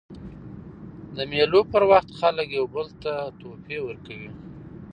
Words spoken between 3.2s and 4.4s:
تحفې ورکوي.